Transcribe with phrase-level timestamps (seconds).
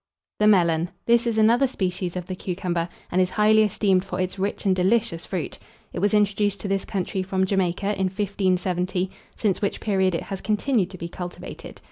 [0.39, 0.89] THE MELON.
[1.05, 4.75] This is another species of the cucumber, and is highly esteemed for its rich and
[4.75, 5.59] delicious fruit.
[5.93, 10.41] It was introduced to this country from Jamaica, in 1570; since which period it has
[10.41, 11.79] continued to be cultivated.